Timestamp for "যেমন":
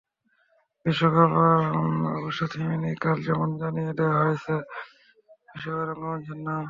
3.27-3.49